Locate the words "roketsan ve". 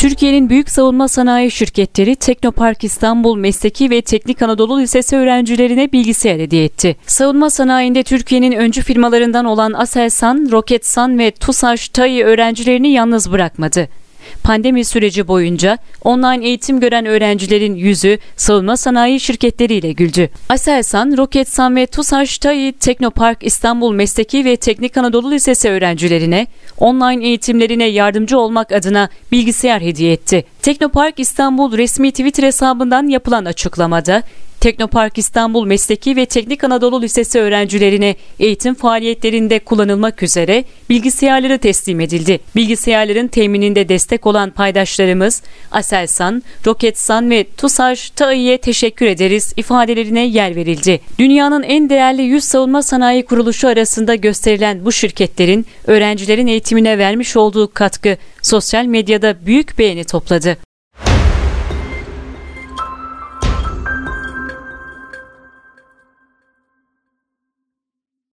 10.52-11.30, 21.16-21.86, 46.66-47.46